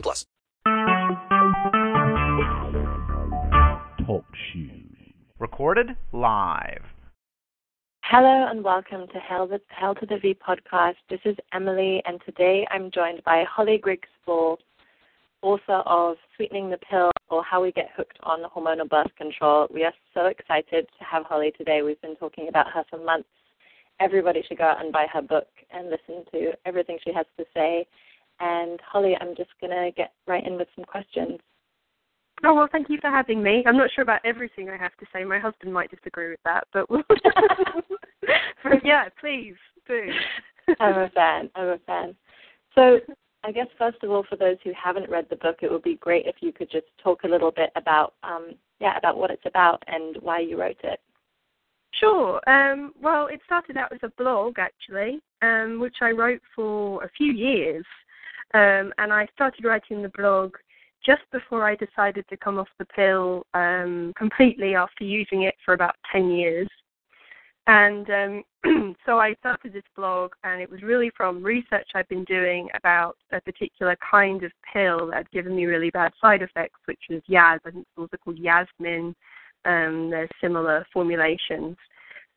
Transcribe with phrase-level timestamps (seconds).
[0.00, 0.26] plus.
[4.06, 4.96] Talk shoes.
[5.38, 6.84] Recorded live.
[8.02, 10.96] Hello and welcome to Hell, the, Hell to the V podcast.
[11.08, 14.58] This is Emily, and today I'm joined by Holly Griggs Ball,
[15.40, 19.68] author of Sweetening the Pill or How We Get Hooked on Hormonal Birth Control.
[19.72, 21.80] We are so excited to have Holly today.
[21.82, 23.28] We've been talking about her for months.
[24.00, 27.44] Everybody should go out and buy her book and listen to everything she has to
[27.54, 27.86] say.
[28.40, 31.38] And Holly, I'm just going to get right in with some questions.
[32.44, 33.62] Oh well, thank you for having me.
[33.66, 35.24] I'm not sure about everything I have to say.
[35.24, 36.86] My husband might disagree with that, but,
[38.62, 39.54] but yeah, please
[39.86, 40.08] do.
[40.80, 41.50] I'm a fan.
[41.54, 42.14] I'm a fan.
[42.74, 42.98] So
[43.44, 45.96] I guess first of all, for those who haven't read the book, it would be
[45.96, 49.46] great if you could just talk a little bit about, um, yeah, about what it's
[49.46, 51.00] about and why you wrote it.
[52.00, 52.40] Sure.
[52.48, 57.10] Um, well, it started out as a blog actually, um, which I wrote for a
[57.16, 57.84] few years,
[58.54, 60.54] um, and I started writing the blog
[61.04, 65.74] just before I decided to come off the pill um, completely after using it for
[65.74, 66.68] about ten years.
[67.66, 72.24] And um, so I started this blog, and it was really from research I've been
[72.24, 76.80] doing about a particular kind of pill that had given me really bad side effects,
[76.86, 77.58] which was Yaz.
[77.64, 79.14] I think it's also called Yasmin.
[79.64, 81.76] Um, there's similar formulations.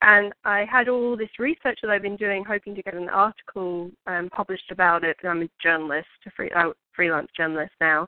[0.02, 3.90] And I had all this research that I've been doing, hoping to get an article
[4.06, 5.18] um, published about it.
[5.24, 8.08] I'm a journalist, a free, uh, freelance journalist now.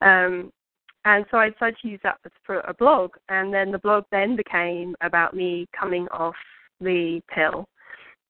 [0.00, 0.50] Um,
[1.04, 3.12] and so I decided to use that for a blog.
[3.28, 6.34] And then the blog then became about me coming off
[6.80, 7.68] the pill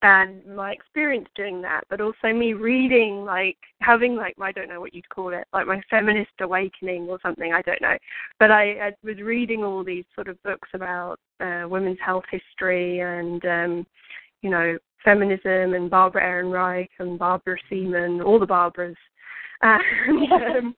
[0.03, 4.81] and my experience doing that, but also me reading, like having like I don't know
[4.81, 7.53] what you'd call it, like my feminist awakening or something.
[7.53, 7.97] I don't know,
[8.39, 13.01] but I, I was reading all these sort of books about uh, women's health history
[13.01, 13.87] and um,
[14.43, 18.97] you know feminism and Barbara Ehrenreich and Barbara Seaman, all the Barbaras,
[19.63, 20.77] and um,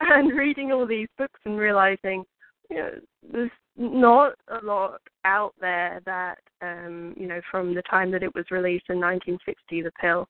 [0.00, 2.24] and reading all these books and realizing
[2.70, 2.90] you know
[3.30, 8.34] there's not a lot out there that um, you know from the time that it
[8.34, 10.28] was released in 1960, the pill,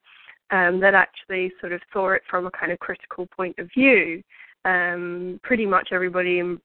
[0.50, 4.22] um, that actually sort of saw it from a kind of critical point of view.
[4.64, 6.58] Um, pretty much everybody in,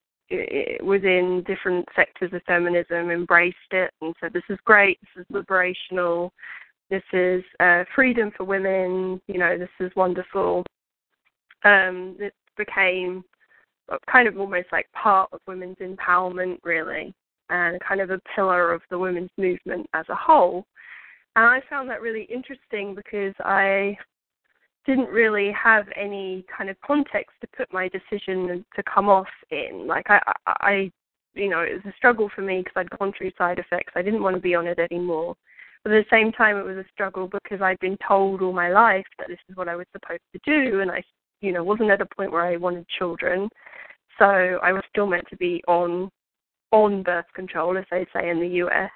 [0.82, 5.00] within different sectors of feminism embraced it and said, "This is great.
[5.02, 6.30] This is liberational.
[6.90, 9.22] This is uh, freedom for women.
[9.28, 10.66] You know, this is wonderful."
[11.66, 13.24] Um, it became
[14.12, 17.14] kind of almost like part of women's empowerment, really,
[17.50, 20.66] and kind of a pillar of the women's movement as a whole.
[21.36, 23.98] And I found that really interesting because I
[24.86, 29.86] didn't really have any kind of context to put my decision to come off in.
[29.88, 30.92] Like I, I,
[31.36, 33.94] you know, it was a struggle for me because I'd gone through side effects.
[33.96, 35.36] I didn't want to be on it anymore.
[35.84, 38.70] But at the same time, it was a struggle because I'd been told all my
[38.70, 41.02] life that this is what I was supposed to do, and I,
[41.42, 43.50] you know, wasn't at a point where I wanted children.
[44.18, 46.10] So I was still meant to be on
[46.72, 48.92] on birth control, as they say in the US.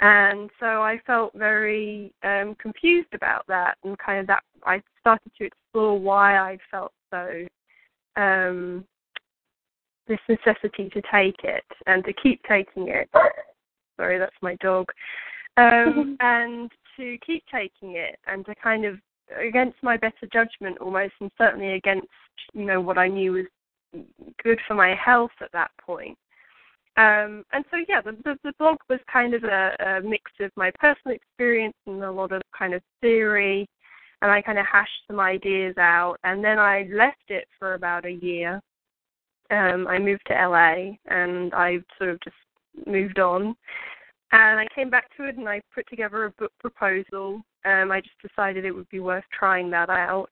[0.00, 5.30] And so I felt very um, confused about that, and kind of that I started
[5.38, 7.46] to explore why I felt so
[8.16, 8.84] um,
[10.08, 13.08] this necessity to take it and to keep taking it.
[13.96, 14.86] Sorry, that's my dog.
[15.56, 18.96] Um, and to keep taking it and to kind of
[19.40, 22.08] against my better judgment almost, and certainly against
[22.52, 23.46] you know what I knew was
[24.42, 26.16] good for my health at that point.
[26.98, 30.50] Um, and so, yeah, the, the, the blog was kind of a, a mix of
[30.56, 33.66] my personal experience and a lot of kind of theory,
[34.20, 36.16] and I kind of hashed some ideas out.
[36.24, 38.60] And then I left it for about a year.
[39.50, 42.36] Um, I moved to LA, and I sort of just
[42.86, 43.54] moved on.
[44.32, 47.42] And I came back to it, and I put together a book proposal.
[47.64, 50.28] Um, I just decided it would be worth trying that out.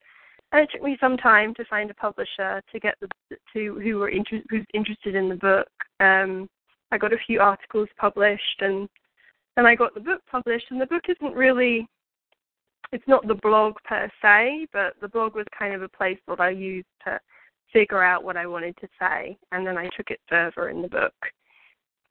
[0.53, 3.09] And it took me some time to find a publisher to get the
[3.53, 5.69] to who were inter- who's interested in the book.
[6.01, 6.49] Um,
[6.91, 8.89] I got a few articles published, and
[9.55, 10.67] then I got the book published.
[10.71, 11.87] And the book isn't really
[12.93, 16.41] it's not the blog per se, but the blog was kind of a place that
[16.41, 17.21] I used to
[17.73, 20.89] figure out what I wanted to say, and then I took it further in the
[20.89, 21.15] book.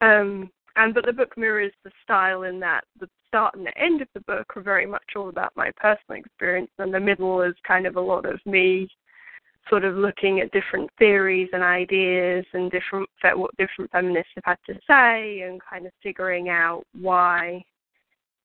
[0.02, 4.02] Um, and but the book mirrors the style in that the start and the end
[4.02, 7.54] of the book are very much all about my personal experience, and the middle is
[7.68, 8.88] kind of a lot of me
[9.70, 14.58] sort of looking at different theories and ideas and different what different feminists have had
[14.66, 17.62] to say and kind of figuring out why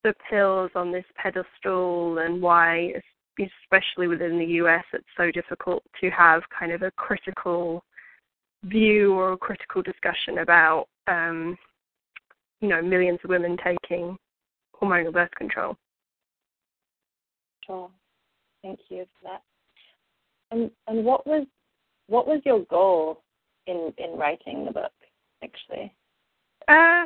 [0.03, 2.93] the pills on this pedestal and why
[3.39, 7.83] especially within the US it's so difficult to have kind of a critical
[8.65, 11.57] view or a critical discussion about um,
[12.65, 14.17] you know millions of women taking
[14.81, 15.77] hormonal birth control.
[17.67, 17.91] Sure.
[18.63, 19.43] Thank you for that.
[20.51, 21.47] And and what was
[22.07, 23.23] what was your goal
[23.67, 24.93] in in writing the book
[25.43, 25.93] actually?
[26.69, 27.05] Uh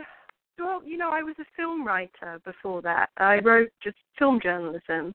[0.61, 3.11] well, you know, I was a film writer before that.
[3.17, 5.13] I wrote just film journalism.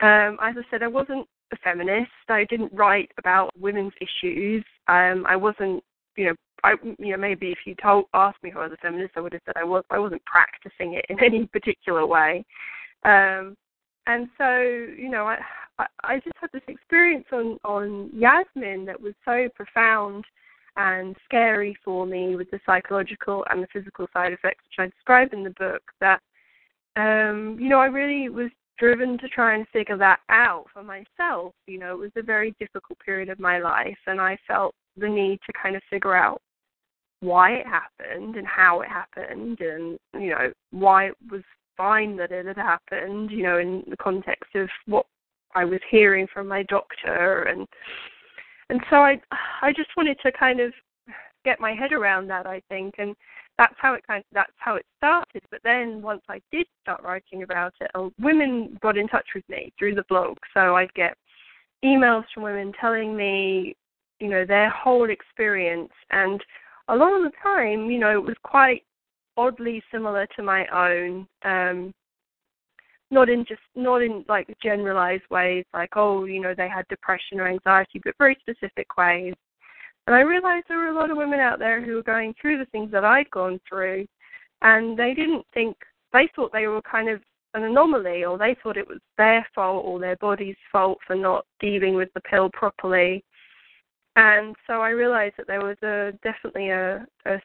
[0.00, 2.10] Um, as I said, I wasn't a feminist.
[2.28, 4.64] I didn't write about women's issues.
[4.88, 5.84] Um, I wasn't,
[6.16, 6.34] you know,
[6.64, 9.20] I, you know, maybe if you told asked me if I was a feminist, I
[9.20, 9.84] would have said I was.
[9.90, 12.44] I wasn't practicing it in any particular way.
[13.04, 13.56] Um,
[14.06, 15.38] and so, you know, I,
[15.78, 20.24] I I just had this experience on on Yasmin that was so profound
[20.76, 25.32] and scary for me with the psychological and the physical side effects, which I describe
[25.32, 25.82] in the book.
[26.00, 26.20] That,
[26.96, 31.54] um, you know, I really was driven to try and figure that out for myself.
[31.66, 35.08] You know, it was a very difficult period of my life, and I felt the
[35.08, 36.40] need to kind of figure out
[37.20, 41.42] why it happened and how it happened, and you know why it was
[41.76, 43.30] fine that it had happened.
[43.30, 45.06] You know, in the context of what
[45.54, 47.66] I was hearing from my doctor, and
[48.70, 49.20] and so I
[49.62, 50.72] I just wanted to kind of
[51.44, 52.46] get my head around that.
[52.46, 53.14] I think, and
[53.58, 55.42] that's how it kind of, that's how it started.
[55.50, 57.90] But then once I did start writing about it,
[58.20, 60.36] women got in touch with me through the blog.
[60.52, 61.16] So I'd get
[61.84, 63.74] emails from women telling me,
[64.20, 66.42] you know, their whole experience, and
[66.88, 68.82] a lot of the time, you know, it was quite
[69.36, 71.26] oddly similar to my own.
[71.44, 71.92] Um,
[73.10, 77.38] not in just not in like generalized ways, like oh, you know, they had depression
[77.38, 79.34] or anxiety, but very specific ways.
[80.06, 82.58] And I realized there were a lot of women out there who were going through
[82.58, 84.06] the things that I'd gone through,
[84.62, 85.76] and they didn't think,
[86.12, 87.20] they thought they were kind of
[87.54, 91.44] an anomaly, or they thought it was their fault or their body's fault for not
[91.58, 93.24] dealing with the pill properly.
[94.16, 97.38] And so I realized that there was a definitely a, a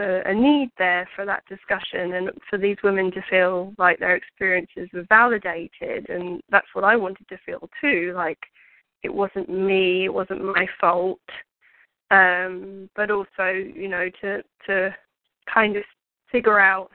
[0.00, 4.88] a, need there for that discussion and for these women to feel like their experiences
[4.92, 6.08] were validated.
[6.08, 8.38] And that's what I wanted to feel too like
[9.02, 11.18] it wasn't me it wasn't my fault.
[12.10, 14.94] Um, but also you know to to
[15.52, 15.82] kind of
[16.30, 16.90] figure out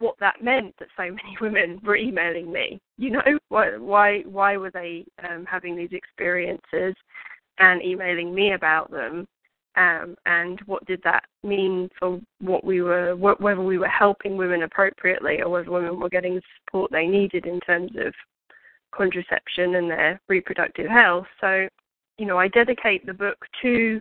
[0.00, 2.80] what that meant that so many women were emailing me.
[2.96, 6.94] You know, why why why were they um, having these experiences
[7.58, 9.26] and emailing me about them?
[9.76, 14.64] Um, and what did that mean for what we were, whether we were helping women
[14.64, 18.12] appropriately or whether women were getting the support they needed in terms of
[18.92, 21.26] contraception and their reproductive health.
[21.40, 21.68] So,
[22.16, 24.00] you know, I dedicate the book to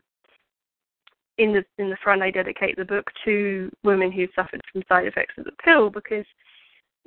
[1.38, 5.06] in the in the front I dedicate the book to women who suffered from side
[5.06, 6.26] effects of the pill because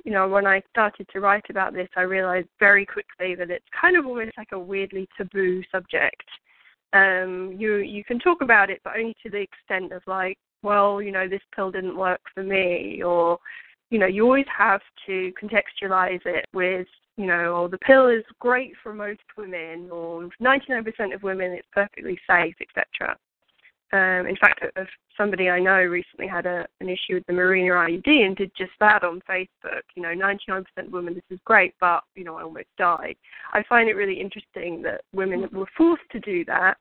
[0.05, 3.65] you know when I started to write about this I realized very quickly that it's
[3.79, 6.25] kind of almost like a weirdly taboo subject.
[6.93, 11.01] Um, you you can talk about it but only to the extent of like well
[11.01, 13.37] you know this pill didn't work for me or
[13.89, 16.87] you know you always have to contextualize it with
[17.17, 21.67] you know, or the pill is great for most women, or 99% of women it's
[21.71, 23.15] perfectly safe, etc.
[23.93, 24.63] Um, in fact,
[25.17, 28.71] somebody I know recently had a, an issue with the Mirena IUD and did just
[28.79, 29.81] that on Facebook.
[29.95, 33.15] You know, 99% women, this is great, but, you know, I almost died.
[33.51, 36.77] I find it really interesting that women were forced to do that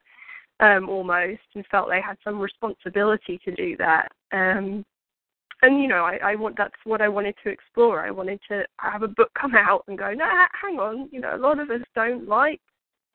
[0.61, 4.13] um, almost and felt they had some responsibility to do that.
[4.33, 4.85] Um,
[5.63, 8.07] and, you know, I, I want that's what I wanted to explore.
[8.07, 10.27] I wanted to have a book come out and go, no,
[10.63, 12.61] hang on, you know, a lot of us don't like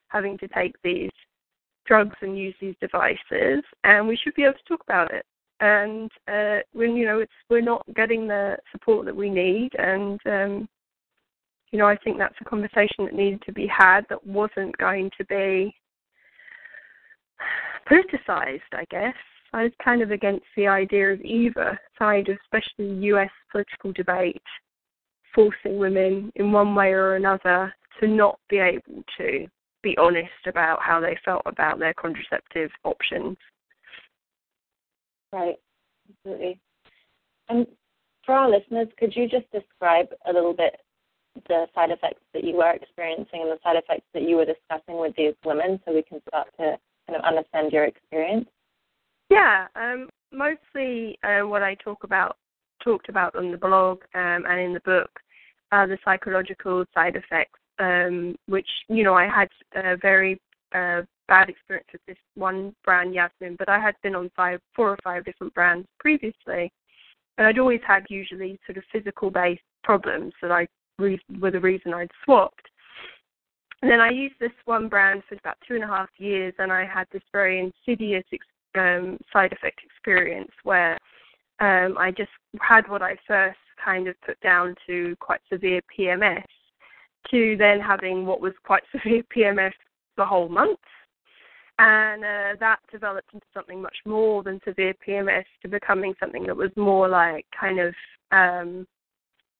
[0.08, 1.10] having to take these
[1.86, 5.24] drugs and use these devices, and we should be able to talk about it.
[5.60, 10.20] And uh, when you know it's we're not getting the support that we need, and
[10.26, 10.68] um,
[11.70, 15.10] you know I think that's a conversation that needed to be had that wasn't going
[15.16, 15.74] to be
[17.90, 18.60] politicized.
[18.72, 19.14] I guess
[19.52, 23.30] I was kind of against the idea of either side, especially U.S.
[23.50, 24.42] political debate,
[25.34, 29.46] forcing women in one way or another to not be able to
[29.86, 33.36] be honest about how they felt about their contraceptive options.
[35.32, 35.54] Right,
[36.10, 36.58] absolutely.
[37.48, 37.68] And
[38.24, 40.80] for our listeners, could you just describe a little bit
[41.48, 44.98] the side effects that you were experiencing and the side effects that you were discussing
[44.98, 46.76] with these women so we can start to
[47.06, 48.48] kind of understand your experience?
[49.30, 52.38] Yeah, um, mostly uh, what I talk about
[52.82, 55.10] talked about on the blog um, and in the book
[55.70, 60.40] are the psychological side effects um, which you know I had a very
[60.72, 64.90] a bad experience with this one brand, Yasmin, but I had been on five, four
[64.90, 66.72] or five different brands previously,
[67.38, 70.66] and I'd always had usually sort of physical based problems that I
[70.98, 72.68] were the reason I'd swapped.
[73.82, 76.72] And then I used this one brand for about two and a half years, and
[76.72, 78.24] I had this very insidious
[78.74, 80.98] um, side effect experience where
[81.60, 82.30] um, I just
[82.60, 86.44] had what I first kind of put down to quite severe PMS,
[87.30, 89.72] to then having what was quite severe PMS
[90.16, 90.78] the whole month.
[91.78, 96.56] And uh, that developed into something much more than severe PMS to becoming something that
[96.56, 97.94] was more like kind of
[98.32, 98.86] um,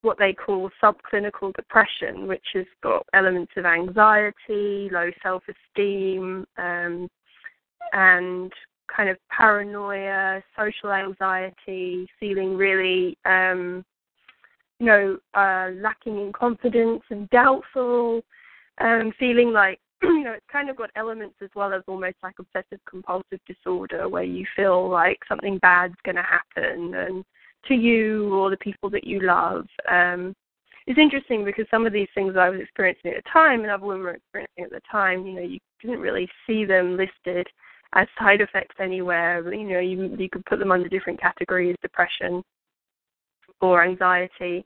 [0.01, 7.09] what they call subclinical depression, which has got elements of anxiety, low self esteem, um,
[7.93, 8.53] and
[8.95, 13.85] kind of paranoia, social anxiety, feeling really, um,
[14.79, 18.23] you know, uh, lacking in confidence and doubtful,
[18.81, 22.35] um, feeling like, you know, it's kind of got elements as well as almost like
[22.39, 27.25] obsessive compulsive disorder where you feel like something bad's going to happen and
[27.67, 29.67] to you or the people that you love.
[29.91, 30.35] Um,
[30.87, 33.87] it's interesting because some of these things I was experiencing at the time and other
[33.87, 37.47] women were experiencing at the time, you know, you didn't really see them listed
[37.95, 39.53] as side effects anywhere.
[39.53, 42.43] You know, you you could put them under different categories, depression
[43.61, 44.65] or anxiety.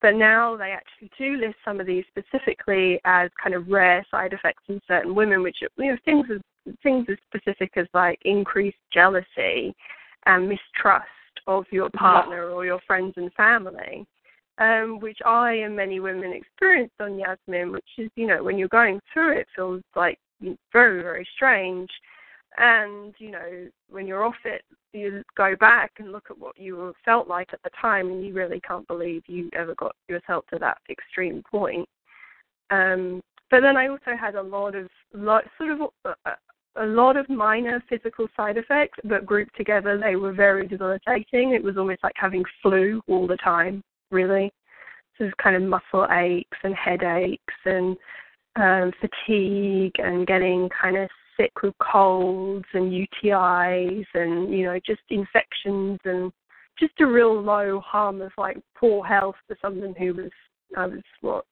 [0.00, 4.32] But now they actually do list some of these specifically as kind of rare side
[4.32, 8.78] effects in certain women, which you know things as things as specific as like increased
[8.92, 9.74] jealousy
[10.26, 11.06] and mistrust
[11.46, 14.06] of your partner or your friends and family,
[14.58, 18.68] um, which I and many women experienced on Yasmin, which is, you know, when you're
[18.68, 20.18] going through it, feels like
[20.72, 21.88] very, very strange.
[22.58, 26.94] And, you know, when you're off it, you go back and look at what you
[27.04, 30.58] felt like at the time, and you really can't believe you ever got yourself to
[30.58, 31.88] that extreme point.
[32.70, 36.34] Um, but then I also had a lot of, lot, sort of uh,
[36.76, 41.52] a lot of minor physical side effects, but grouped together, they were very debilitating.
[41.52, 44.52] It was almost like having flu all the time, really.
[45.18, 47.96] So was kind of muscle aches and headaches and
[48.56, 55.02] um, fatigue and getting kind of sick with colds and UTIs and you know just
[55.10, 56.32] infections and
[56.78, 60.30] just a real low harm of like poor health for someone who was
[60.76, 61.44] I was what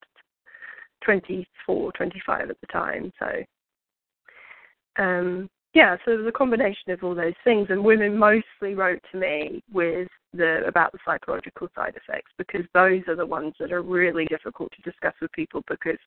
[1.05, 3.13] 24, 25 at the time.
[3.19, 8.75] So um, yeah, so it was a combination of all those things, and women mostly
[8.75, 13.55] wrote to me with the about the psychological side effects because those are the ones
[13.59, 15.99] that are really difficult to discuss with people because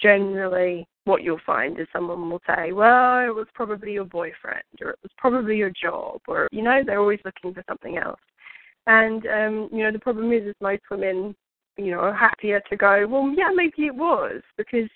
[0.00, 4.90] generally what you'll find is someone will say, well, it was probably your boyfriend or
[4.90, 8.20] it was probably your job or you know they're always looking for something else,
[8.86, 11.34] and um, you know the problem is is most women
[11.76, 14.88] you know are happier to go, well, yeah, maybe it was because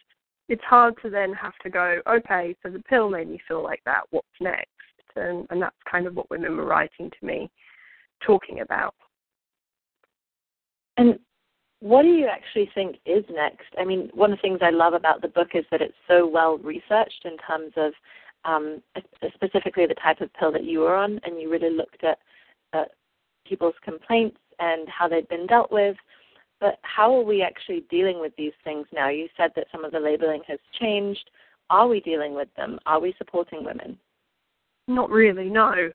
[0.48, 3.80] it's hard to then have to go, okay, so the pill made me feel like
[3.86, 4.02] that.
[4.10, 4.68] What's next?
[5.16, 7.50] And, and that's kind of what women were writing to me,
[8.24, 8.94] talking about.
[10.96, 11.18] And
[11.80, 13.66] what do you actually think is next?
[13.78, 16.26] I mean, one of the things I love about the book is that it's so
[16.26, 17.92] well researched in terms of
[18.44, 18.82] um,
[19.34, 22.18] specifically the type of pill that you were on, and you really looked at
[22.72, 22.84] uh,
[23.46, 25.96] people's complaints and how they'd been dealt with,
[26.60, 29.08] but how are we actually dealing with these things now?
[29.08, 31.30] You said that some of the labeling has changed.
[31.70, 32.78] Are we dealing with them?
[32.86, 33.98] Are we supporting women?
[34.86, 35.90] Not really, no.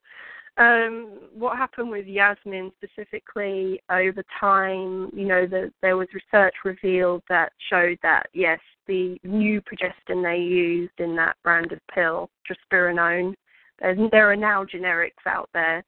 [0.58, 7.22] Um, what happened with Yasmin specifically over time, you know, the, there was research revealed
[7.30, 13.36] that showed that, yes, the new progestin they used in that brand of pill, drospirenone,
[13.80, 15.84] there are now generics out there,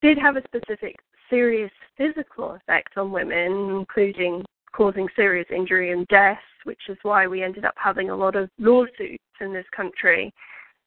[0.00, 0.96] did have a specific
[1.30, 7.42] serious physical effect on women, including causing serious injury and death, which is why we
[7.42, 10.32] ended up having a lot of lawsuits in this country.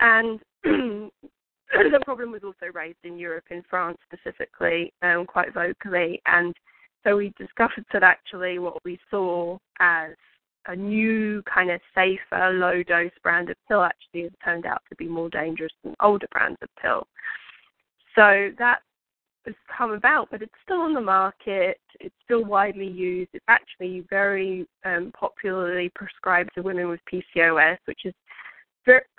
[0.02, 0.40] And
[1.92, 6.22] the problem was also raised in Europe, in France specifically, um, quite vocally.
[6.26, 6.56] And
[7.04, 10.12] so we discovered that actually what we saw as
[10.68, 14.96] a new kind of safer low dose brand of pill actually has turned out to
[14.96, 17.08] be more dangerous than older brands of pill.
[18.16, 18.80] So that
[19.46, 21.80] has come about, but it's still on the market.
[22.00, 23.30] It's still widely used.
[23.34, 28.14] It's actually very um, popularly prescribed to women with PCOS, which is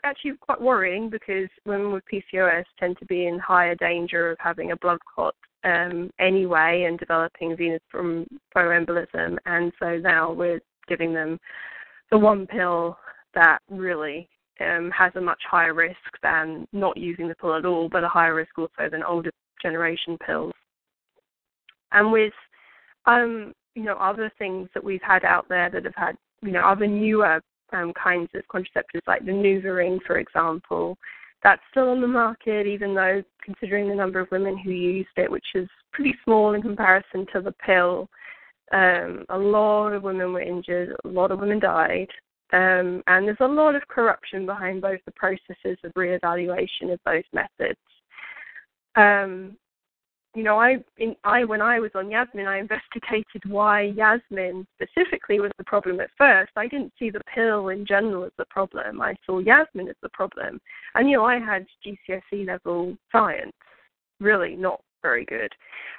[0.05, 4.73] actually quite worrying because women with PCOS tend to be in higher danger of having
[4.73, 9.37] a blood clot um, anyway and developing venous thromboembolism.
[9.47, 11.39] And so now we're giving them
[12.11, 12.99] the one pill
[13.35, 14.29] that really
[14.61, 18.09] um, has a much higher risk than not using the pill at all, but a
[18.09, 19.31] higher risk also than older
[19.61, 20.53] generation pills.
[21.93, 22.33] And with
[23.07, 26.63] um, you know, other things that we've had out there that have had, you know,
[26.63, 27.41] other newer
[27.73, 30.97] um, kinds of contraceptives, like the NuvaRing, for example.
[31.43, 35.31] That's still on the market, even though considering the number of women who used it,
[35.31, 38.09] which is pretty small in comparison to the pill,
[38.73, 42.09] um, a lot of women were injured, a lot of women died,
[42.53, 47.25] um, and there's a lot of corruption behind both the processes of reevaluation of those
[47.33, 47.79] methods.
[48.97, 49.57] Um,
[50.37, 55.41] you know, I, in, I when I was on Yasmin, I investigated why Yasmin specifically
[55.41, 56.53] was the problem at first.
[56.57, 59.01] I didn't see the pill in general as the problem.
[59.01, 60.61] I saw Yasmin as the problem,
[60.95, 63.53] and you know, I had GCSE level science,
[64.21, 65.53] really not very good,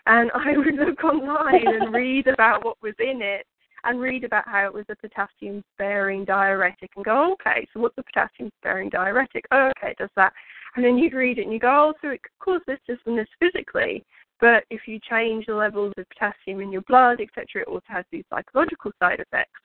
[0.05, 3.47] and I would look online and read about what was in it,
[3.83, 7.97] and read about how it was a potassium sparing diuretic and go, okay, so what's
[7.97, 9.45] a potassium sparing diuretic?
[9.51, 10.33] Oh, okay, does that.
[10.75, 12.97] And then you'd read it and you go, oh, so it could cause this, this,
[13.05, 14.05] and this physically.
[14.39, 18.05] But if you change the levels of potassium in your blood, etc., it also has
[18.11, 19.59] these psychological side effects.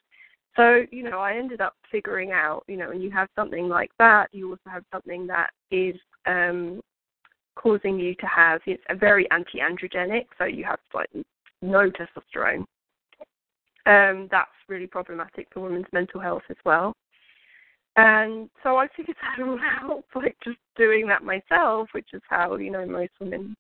[0.57, 3.91] So, you know, I ended up figuring out, you know, when you have something like
[3.99, 6.81] that, you also have something that is um,
[7.55, 11.09] causing you to have, it's a very anti-androgenic, so you have like
[11.63, 12.65] no testosterone.
[13.85, 16.95] Um, that's really problematic for women's mental health as well.
[17.97, 22.57] And so I figured that all out like just doing that myself, which is how,
[22.57, 23.57] you know, most women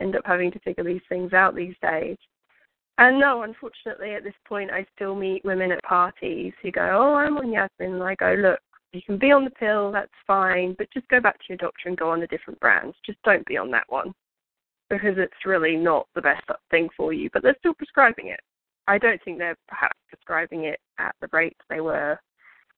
[0.00, 2.16] end up having to figure these things out these days.
[2.98, 7.14] And no, unfortunately, at this point, I still meet women at parties who go, "Oh,
[7.14, 8.60] I'm on Yasmin," and I go, "Look,
[8.92, 11.88] you can be on the pill, that's fine, but just go back to your doctor
[11.88, 12.96] and go on the different brands.
[13.06, 14.12] Just don't be on that one
[14.90, 18.40] because it's really not the best thing for you." But they're still prescribing it.
[18.86, 22.18] I don't think they're perhaps prescribing it at the rates they were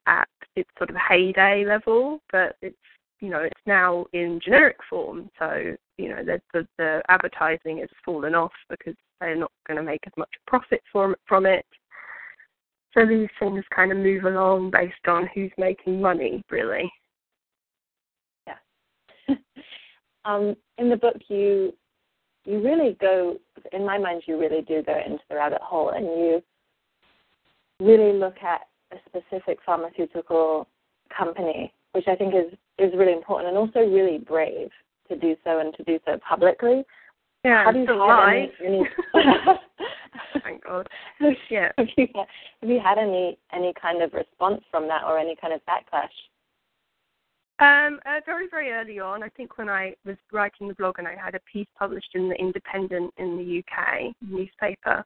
[0.05, 2.77] at its sort of heyday level, but it's
[3.19, 7.89] you know it's now in generic form, so you know the the, the advertising has
[8.03, 11.65] fallen off because they're not going to make as much profit from from it.
[12.93, 16.91] So these things kind of move along based on who's making money, really.
[18.45, 19.35] Yeah.
[20.25, 21.73] um, in the book, you
[22.45, 23.37] you really go.
[23.71, 26.43] In my mind, you really do go into the rabbit hole, and you
[27.79, 30.67] really look at a specific pharmaceutical
[31.15, 34.69] company, which I think is is really important and also really brave
[35.13, 36.83] to do so and to do so publicly.
[37.43, 38.83] Yeah, How do you have any, any
[40.43, 40.87] Thank God.
[41.49, 41.71] yeah.
[41.77, 45.53] Have you, have you had any any kind of response from that or any kind
[45.53, 46.07] of backlash?
[47.59, 51.07] Um, uh, very, very early on, I think when I was writing the blog and
[51.07, 55.05] I had a piece published in the Independent in the UK newspaper,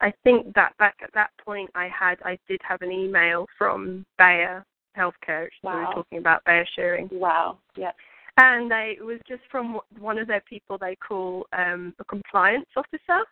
[0.00, 4.04] I think that back at that point I had I did have an email from
[4.18, 4.64] Bayer
[4.98, 5.74] Healthcare, which Wow.
[5.74, 7.58] we were talking about Bayer Schering, Wow.
[7.76, 7.92] Yeah.
[8.38, 12.68] And they it was just from one of their people they call um, a compliance
[12.76, 13.24] officer,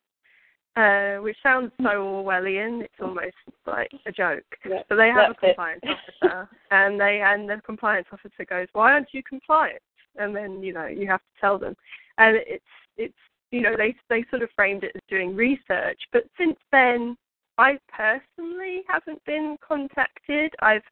[0.77, 2.83] uh, which sounds so Orwellian.
[2.83, 3.37] It's almost
[3.67, 4.45] like a joke.
[4.69, 4.83] Yeah.
[4.89, 5.47] But they have a That's it.
[5.47, 9.83] compliance officer, and they and the compliance officer goes, "Why aren't you compliant?"
[10.17, 11.75] And then you know you have to tell them,
[12.19, 12.65] and it's
[12.97, 13.15] it's
[13.51, 17.17] you know they they sort of framed it as doing research, but since then
[17.59, 20.55] I personally haven't been contacted.
[20.61, 20.83] I've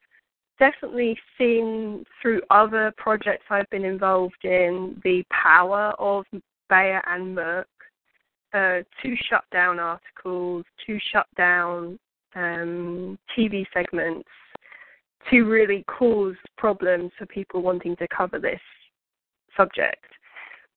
[0.58, 6.24] definitely seen through other projects I've been involved in the power of
[6.68, 7.64] Bayer and Merck
[8.54, 11.98] uh, to shut down articles, to shut down
[12.34, 14.28] um, TV segments,
[15.30, 18.60] to really cause problems for people wanting to cover this
[19.56, 20.04] subject.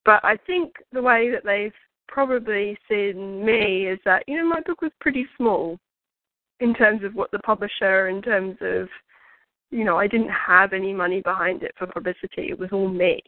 [0.03, 1.73] But I think the way that they've
[2.07, 5.77] probably seen me is that, you know, my book was pretty small
[6.59, 8.87] in terms of what the publisher, in terms of,
[9.71, 12.49] you know, I didn't have any money behind it for publicity.
[12.49, 13.21] It was all me.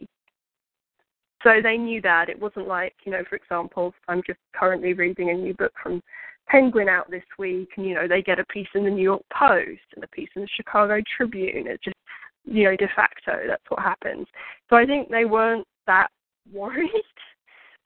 [1.41, 2.29] So they knew that.
[2.29, 6.01] It wasn't like, you know, for example, I'm just currently reading a new book from
[6.47, 9.23] Penguin out this week, and, you know, they get a piece in the New York
[9.37, 11.67] Post and a piece in the Chicago Tribune.
[11.67, 11.97] It's just,
[12.45, 14.27] you know, de facto, that's what happens.
[14.69, 16.07] So I think they weren't that
[16.53, 16.89] worried.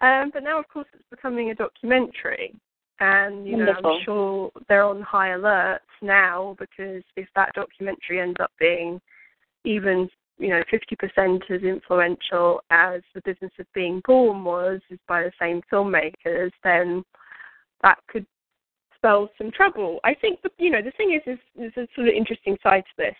[0.02, 2.54] Um, but now, of course, it's becoming a documentary.
[3.00, 3.92] And, you know, Wonderful.
[3.92, 9.00] I'm sure they're on high alert now because if that documentary ends up being
[9.64, 15.24] even you know, 50% as influential as The Business of Being Born was, is by
[15.24, 17.04] the same filmmakers, then
[17.82, 18.26] that could
[18.96, 20.00] spell some trouble.
[20.04, 22.84] I think, the, you know, the thing is, is, is a sort of interesting side
[22.84, 23.16] to this.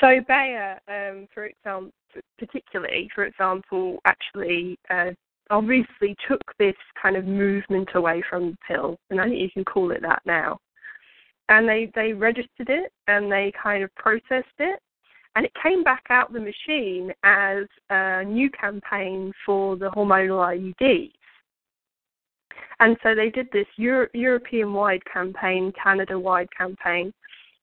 [0.00, 1.92] So Bayer, um, for example,
[2.38, 5.10] particularly, for example, actually uh,
[5.50, 9.64] obviously took this kind of movement away from the pill, and I think you can
[9.64, 10.58] call it that now.
[11.48, 14.80] And they, they registered it and they kind of processed it
[15.36, 21.12] and it came back out the machine as a new campaign for the hormonal IUDs.
[22.80, 27.12] And so they did this Euro- European wide campaign, Canada wide campaign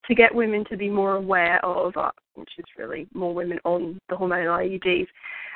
[0.06, 4.00] to get women to be more aware of, uh, which is really more women on
[4.10, 5.08] the hormonal IUDs.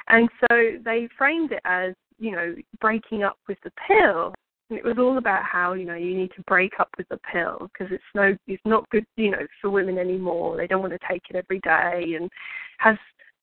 [0.10, 4.34] And so they framed it as, you know, breaking up with the pill.
[4.69, 7.19] And it was all about how, you know, you need to break up with the
[7.29, 10.55] pill because it's no, it's not good, you know, for women anymore.
[10.55, 12.29] They don't want to take it every day and
[12.77, 12.95] has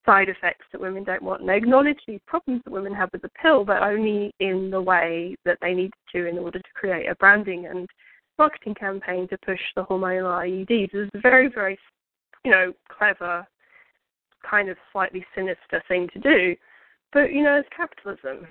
[0.06, 1.40] side effects that women don't want.
[1.40, 4.80] And they acknowledge these problems that women have with the pill, but only in the
[4.80, 7.86] way that they needed to in order to create a branding and
[8.38, 10.94] marketing campaign to push the hormonal IUDs.
[10.94, 11.78] It was a very, very,
[12.44, 13.46] you know, clever,
[14.48, 16.56] kind of slightly sinister thing to do.
[17.12, 18.46] But, you know, it's capitalism.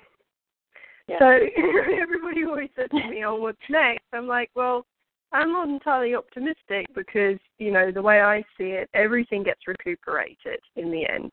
[1.18, 1.26] So
[2.00, 4.04] everybody always says to me, oh, what's next?
[4.12, 4.84] I'm like, well,
[5.32, 10.60] I'm not entirely optimistic because, you know, the way I see it, everything gets recuperated
[10.76, 11.30] in the end.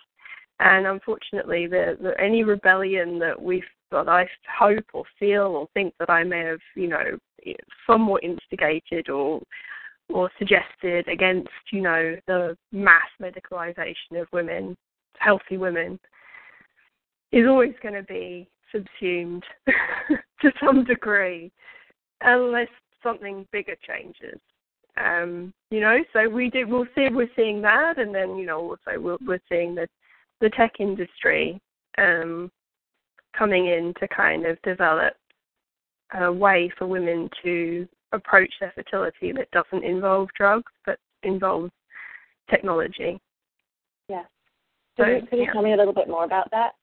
[0.59, 5.93] And unfortunately, the, the any rebellion that we that I hope or feel or think
[5.99, 7.17] that I may have, you know,
[7.85, 9.41] somewhat instigated or
[10.09, 14.77] or suggested against, you know, the mass medicalization of women,
[15.17, 15.99] healthy women,
[17.31, 19.43] is always going to be subsumed
[20.41, 21.51] to some degree,
[22.21, 22.67] unless
[23.03, 24.39] something bigger changes.
[24.97, 26.67] Um, you know, so we do.
[26.67, 27.07] We'll see.
[27.11, 29.87] We're seeing that, and then you know, also we're, we're seeing the
[30.41, 31.59] the tech industry
[31.97, 32.51] um,
[33.37, 35.13] coming in to kind of develop
[36.19, 41.71] a way for women to approach their fertility that doesn't involve drugs but involves
[42.49, 43.19] technology.
[44.07, 44.23] Yeah.
[44.97, 46.73] So, Could you, could you tell me a little bit more about that?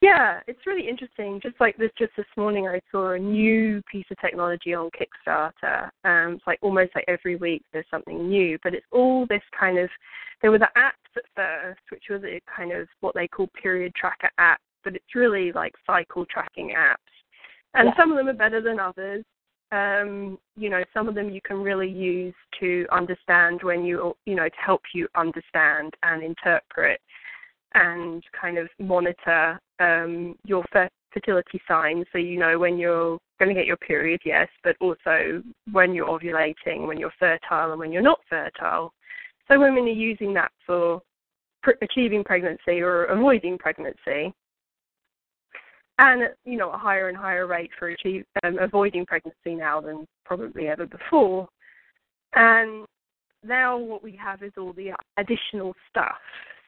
[0.00, 1.40] Yeah, it's really interesting.
[1.42, 5.90] Just like this, just this morning, I saw a new piece of technology on Kickstarter.
[6.04, 9.78] Um, it's like almost like every week there's something new, but it's all this kind
[9.78, 9.90] of.
[10.40, 13.94] There were the apps at first, which were the kind of what they call period
[13.94, 16.96] tracker apps, but it's really like cycle tracking apps.
[17.74, 17.96] And Yeah.
[17.96, 19.22] some of them are better than others.
[19.70, 24.34] Um, you know, some of them you can really use to understand when you, you
[24.34, 27.00] know, to help you understand and interpret
[27.74, 30.64] and kind of monitor um, your
[31.12, 35.42] fertility signs so you know when you're going to get your period, yes, but also
[35.72, 38.92] when you're ovulating, when you're fertile, and when you're not fertile.
[39.48, 41.00] So women are using that for
[41.62, 44.32] pr- achieving pregnancy or avoiding pregnancy.
[45.98, 50.06] And you know a higher and higher rate for achieve, um, avoiding pregnancy now than
[50.24, 51.48] probably ever before.
[52.34, 52.86] And
[53.44, 56.16] now what we have is all the additional stuff.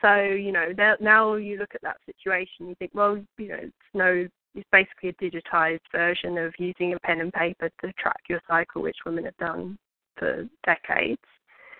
[0.03, 3.73] So you know now, you look at that situation, you think, well, you know, it's
[3.95, 8.41] no, it's basically a digitized version of using a pen and paper to track your
[8.49, 9.79] cycle, which women have done
[10.19, 11.21] for decades.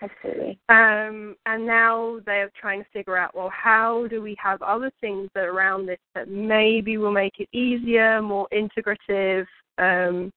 [0.01, 0.59] Absolutely.
[0.67, 5.29] Um, and now they're trying to figure out, well, how do we have other things
[5.33, 9.45] that around this that maybe will make it easier, more integrative,
[9.77, 10.31] um,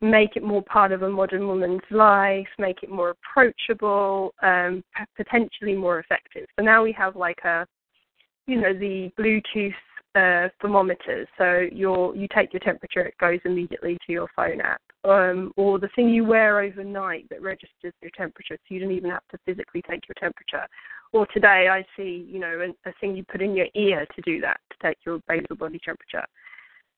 [0.00, 4.82] make it more part of a modern woman's life, make it more approachable, um,
[5.16, 6.46] potentially more effective.
[6.56, 7.66] So now we have like a,
[8.46, 9.74] you know, the Bluetooth
[10.14, 11.26] uh, thermometers.
[11.36, 14.80] So your you take your temperature, it goes immediately to your phone app.
[15.04, 19.10] Um, or the thing you wear overnight that registers your temperature, so you don't even
[19.10, 20.66] have to physically take your temperature.
[21.12, 24.22] Or today I see, you know, a, a thing you put in your ear to
[24.22, 26.26] do that, to take your basal body temperature.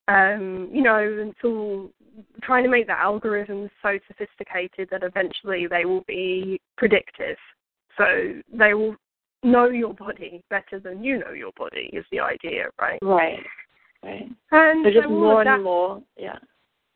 [0.08, 1.90] Um, you know, it's all
[2.42, 7.36] trying to make the algorithms so sophisticated that eventually they will be predictive.
[7.96, 8.96] So they will
[9.42, 12.98] know your body better than you know your body is the idea, right?
[13.02, 13.40] Right.
[14.02, 14.28] Right.
[14.50, 16.02] And So just so more that, and more.
[16.16, 16.38] Yeah.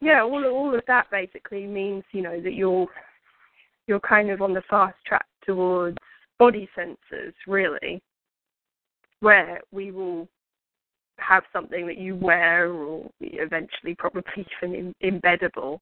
[0.01, 2.87] yeah, all all of that basically means you know that you're
[3.87, 5.99] you're kind of on the fast track towards
[6.39, 8.03] body sensors, really,
[9.21, 10.29] where we will
[11.19, 14.23] have something that you wear or eventually probably
[14.63, 15.79] even em- embeddable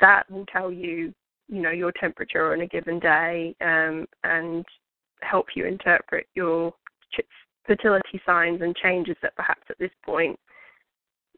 [0.00, 1.12] that will tell you
[1.48, 4.64] you know your temperature on a given day um, and
[5.22, 6.72] help you interpret your
[7.66, 10.38] fertility signs and changes that perhaps at this point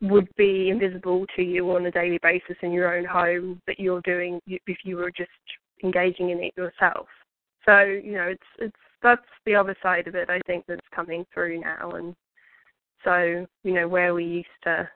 [0.01, 4.01] would be invisible to you on a daily basis in your own home that you're
[4.03, 5.31] doing if you were just
[5.85, 7.07] engaging in it yourself.
[7.65, 10.29] So you know, it's it's that's the other side of it.
[10.31, 12.15] I think that's coming through now, and
[13.05, 14.89] so you know where we used to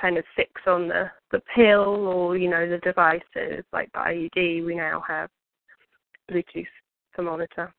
[0.00, 4.64] kind of fix on the the pill or you know the devices like the IUD,
[4.64, 5.30] we now have
[6.30, 6.66] Bluetooth
[7.16, 7.72] thermometer.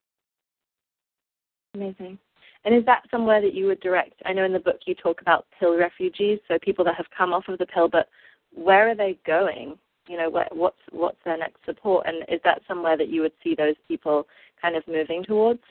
[1.75, 2.19] Amazing.
[2.65, 4.21] And is that somewhere that you would direct?
[4.25, 7.33] I know in the book you talk about pill refugees, so people that have come
[7.33, 8.07] off of the pill, but
[8.53, 9.77] where are they going?
[10.07, 13.33] You know, where, what's what's their next support, and is that somewhere that you would
[13.43, 14.27] see those people
[14.61, 15.61] kind of moving towards?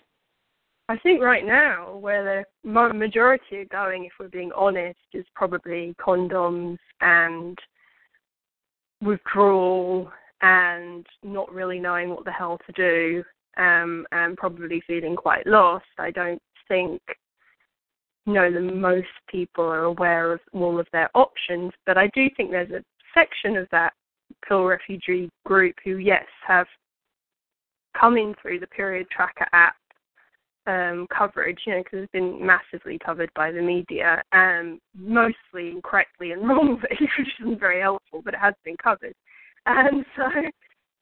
[0.93, 5.95] I think right now, where the majority are going, if we're being honest, is probably
[5.99, 7.59] condoms and
[9.01, 13.25] withdrawal and not really knowing what the hell to do
[13.57, 15.87] um, and probably feeling quite lost.
[15.99, 17.01] I don't think
[18.27, 22.29] you know the most people are aware of all of their options, but I do
[22.37, 23.95] think there's a section of that
[24.47, 26.67] pill refugee group who, yes, have
[27.99, 29.77] come in through the period tracker app
[30.67, 36.33] um, coverage, you know, because it's been massively covered by the media, and mostly incorrectly
[36.33, 39.15] and wrongly, which isn't very helpful, but it has been covered.
[39.67, 40.29] And so,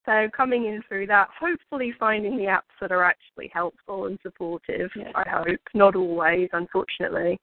[0.06, 4.90] so coming in through that, hopefully finding the apps that are actually helpful and supportive.
[4.96, 5.12] Yeah.
[5.14, 7.38] I hope, not always, unfortunately.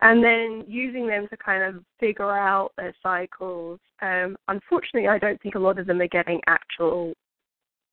[0.00, 3.78] And then using them to kind of figure out their cycles.
[4.02, 7.14] Um, unfortunately, I don't think a lot of them are getting actual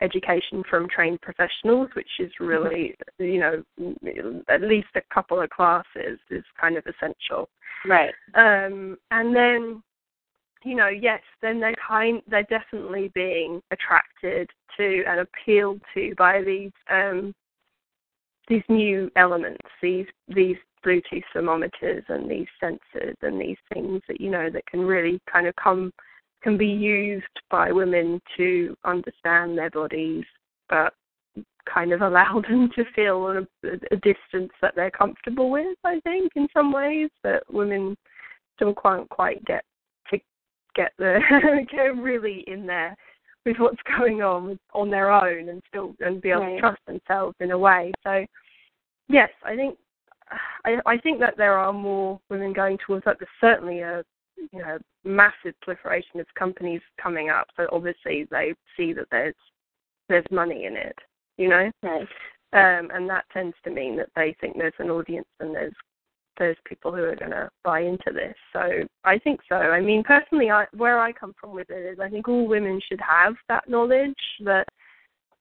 [0.02, 3.64] education from trained professionals, which is really, you know,
[4.50, 7.50] at least a couple of classes is kind of essential.
[7.86, 8.14] Right.
[8.36, 9.84] Um, and then,
[10.64, 16.42] you know, yes, then they're kind, they're definitely being attracted to and appealed to by
[16.44, 17.34] these um,
[18.48, 24.30] these new elements, these these Bluetooth thermometers and these sensors and these things that you
[24.30, 25.92] know that can really kind of come
[26.42, 30.26] can be used by women to understand their bodies,
[30.70, 30.94] but
[31.72, 33.42] kind of allow them to feel a,
[33.92, 35.78] a distance that they're comfortable with.
[35.84, 37.96] I think in some ways that women
[38.56, 39.64] still can't quite get
[40.10, 40.20] to
[40.76, 41.20] get the
[41.72, 42.96] get really in there
[43.46, 46.56] with what's going on on their own and still and be able Right.
[46.56, 47.92] to trust themselves in a way.
[48.04, 48.26] So
[49.08, 49.78] yes, I think
[50.66, 53.18] I, I think that there are more women going towards that.
[53.20, 54.04] There's certainly a
[54.52, 57.48] you know massive proliferation of companies coming up.
[57.58, 59.36] So obviously they see that there's
[60.10, 60.98] there's money in it,
[61.38, 62.02] you know, Right.
[62.54, 65.74] um, and that tends to mean that they think there's an audience and there's
[66.38, 68.36] there's people who are going to buy into this.
[68.54, 69.56] So I think so.
[69.56, 72.80] I mean, personally, I, where I come from with it is I think all women
[72.88, 74.68] should have that knowledge that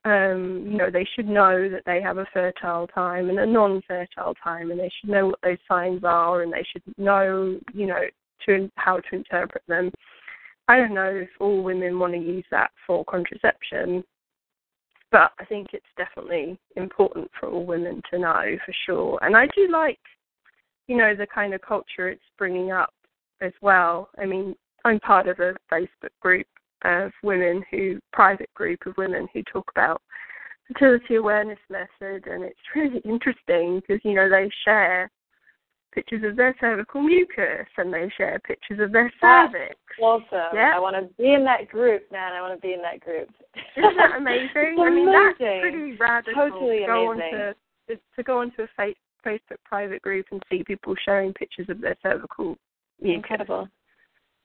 [0.03, 4.35] um, you know they should know that they have a fertile time and a non-fertile
[4.43, 8.01] time, and they should know what those signs are, and they should know you know
[8.45, 9.91] to how to interpret them.
[10.67, 14.03] I don't know if all women want to use that for contraception,
[15.11, 19.19] but I think it's definitely important for all women to know for sure.
[19.21, 19.99] And I do like,
[20.87, 22.93] you know, the kind of culture it's bringing up
[23.41, 24.09] as well.
[24.17, 26.47] I mean, I'm part of a Facebook group
[26.83, 30.01] of women who, private group of women who talk about
[30.67, 35.09] fertility awareness method, and it's really interesting because you know they share
[35.91, 39.75] pictures of their cervical mucus and they share pictures of their That- cervix.
[40.01, 40.55] Awesome.
[40.55, 40.71] Yeah.
[40.75, 42.33] I want to be in that group, man.
[42.33, 43.29] I want to be in that group.
[43.75, 44.77] Isn't that amazing?
[44.79, 47.33] I mean, that's pretty radical Totally to go amazing.
[47.39, 47.53] onto
[47.89, 48.93] to, to go onto a fa-
[49.25, 52.57] Facebook private group and see people sharing pictures of their cervical
[53.01, 53.17] mucus.
[53.17, 53.67] Incredible.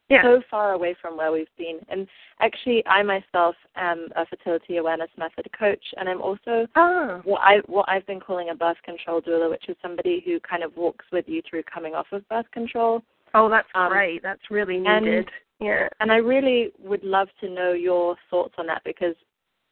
[0.09, 0.23] Yeah.
[0.23, 1.81] So far away from where we've been.
[1.89, 2.07] And
[2.41, 7.21] actually, I myself am a fertility awareness method coach, and I'm also oh.
[7.25, 10.63] what I what I've been calling a birth control doula, which is somebody who kind
[10.63, 13.03] of walks with you through coming off of birth control.
[13.35, 14.23] Oh, that's Um, great.
[14.23, 15.29] That's really and- needed.
[15.61, 15.89] yeah.
[16.01, 19.17] And I really would love to know your thoughts on that because,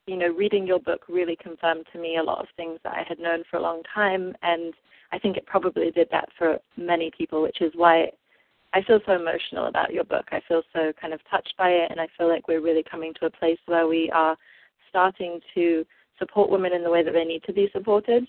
[0.06, 3.04] you know, reading your book really confirmed to me a lot of things that I
[3.08, 4.34] had known for a long time.
[4.42, 4.74] And
[5.12, 8.10] I think it probably did that for many people, which is why
[8.74, 10.26] I feel so emotional about your book.
[10.32, 11.90] I feel so kind of touched by it.
[11.90, 14.36] And I feel like we're really coming to a place where we are
[14.90, 15.86] starting to
[16.18, 18.26] support women in the way that they need to be supported.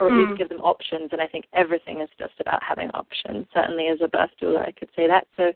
[0.00, 0.18] Or at Mm.
[0.18, 3.48] least give them options, and I think everything is just about having options.
[3.52, 5.26] Certainly, as a birth doula, I could say that.
[5.36, 5.52] So,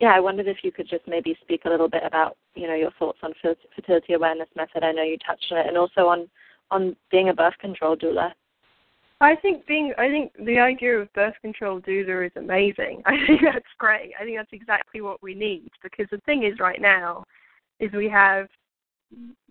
[0.00, 2.74] yeah, I wondered if you could just maybe speak a little bit about, you know,
[2.74, 3.32] your thoughts on
[3.76, 4.82] fertility awareness method.
[4.82, 6.28] I know you touched on it, and also on
[6.72, 8.32] on being a birth control doula.
[9.24, 13.02] I think being I think the idea of birth control doula is amazing.
[13.06, 14.12] I think that's great.
[14.20, 17.24] I think that's exactly what we need because the thing is right now
[17.80, 18.48] is we have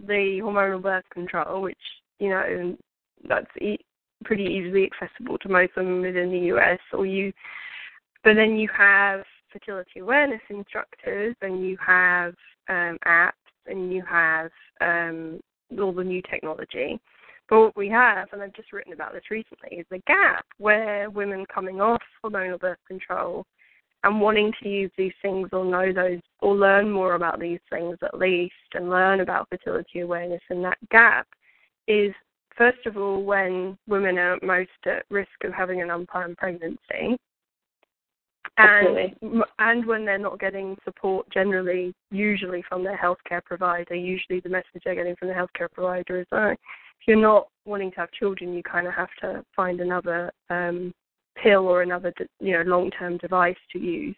[0.06, 1.78] the hormonal birth control, which
[2.20, 2.78] you know
[3.28, 3.80] that's e-
[4.24, 6.80] pretty easily accessible to most women within the US.
[6.92, 7.34] Or you,
[8.24, 12.34] but then you have fertility awareness instructors, and you have
[12.70, 13.32] um, apps,
[13.68, 15.40] and you have um,
[15.80, 17.00] all the new technology.
[17.54, 21.12] But what we have, and I've just written about this recently, is the gap where
[21.12, 23.46] women coming off hormonal birth control
[24.04, 27.96] and wanting to use these things or know those or learn more about these things
[28.02, 31.28] at least and learn about fertility awareness and that gap
[31.88, 32.12] is
[32.58, 37.16] first of all when women are most at risk of having an unplanned pregnancy
[38.58, 39.16] Absolutely.
[39.22, 44.50] and and when they're not getting support generally usually from their healthcare provider usually the
[44.50, 46.58] message they're getting from the healthcare provider is oh, if
[47.08, 50.94] you're not wanting to have children you kind of have to find another um
[51.42, 54.16] pill or another you know long term device to use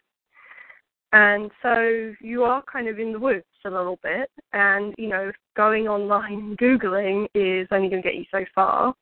[1.16, 5.32] and so you are kind of in the woods a little bit, and you know,
[5.56, 8.94] going online and googling is only going to get you so far.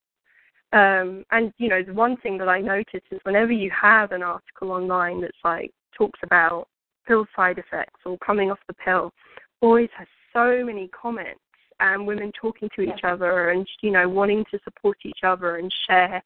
[0.73, 4.23] Um, and you know, the one thing that I notice is whenever you have an
[4.23, 6.67] article online that's like talks about
[7.07, 9.13] pill side effects or coming off the pill,
[9.61, 11.39] always has so many comments
[11.79, 15.71] and women talking to each other and you know wanting to support each other and
[15.87, 16.23] share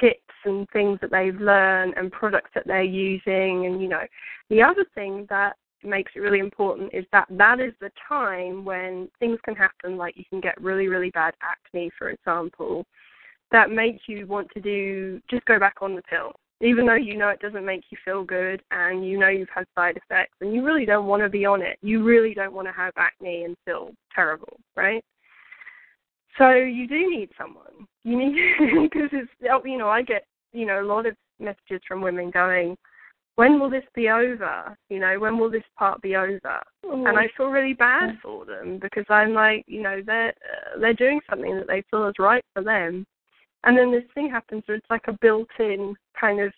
[0.00, 4.04] tips and things that they've learned and products that they're using and you know.
[4.50, 9.08] The other thing that makes it really important is that that is the time when
[9.20, 12.84] things can happen like you can get really really bad acne for example
[13.52, 17.16] that make you want to do just go back on the pill even though you
[17.16, 20.54] know it doesn't make you feel good and you know you've had side effects and
[20.54, 21.78] you really don't want to be on it.
[21.82, 25.04] You really don't want to have acne and feel terrible, right?
[26.38, 27.86] So you do need someone.
[28.04, 28.36] You need
[28.90, 32.30] because it's oh, you know I get you know a lot of messages from women
[32.30, 32.76] going,
[33.34, 34.76] when will this be over?
[34.88, 36.40] You know when will this part be over?
[36.86, 37.06] Mm-hmm.
[37.06, 40.94] And I feel really bad for them because I'm like you know they're uh, they're
[40.94, 43.04] doing something that they feel is right for them,
[43.66, 46.52] and then this thing happens where it's like a built-in kind of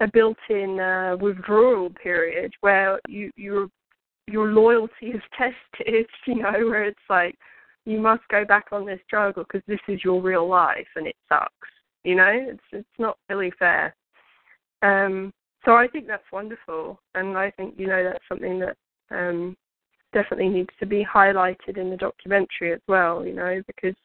[0.00, 3.68] a built-in uh, withdrawal period where you your
[4.26, 6.06] your loyalty is tested.
[6.26, 7.36] You know where it's like
[7.84, 11.16] you must go back on this drug because this is your real life and it
[11.28, 11.50] sucks.
[12.02, 13.94] You know, it's it's not really fair.
[14.82, 15.32] Um,
[15.64, 18.76] so I think that's wonderful, and I think you know that's something that
[19.10, 19.56] um,
[20.12, 23.24] definitely needs to be highlighted in the documentary as well.
[23.24, 23.96] You know, because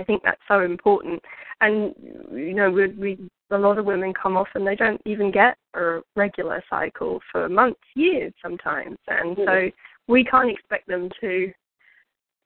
[0.00, 1.22] I think that's so important.
[1.60, 1.94] And
[2.32, 5.56] you know, we, we a lot of women come off and they don't even get
[5.74, 9.72] a regular cycle for months, years sometimes, and so mm.
[10.08, 11.52] we can't expect them to